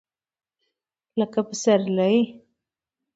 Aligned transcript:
لکه 1.19 1.41
سپرلی! 1.61 2.13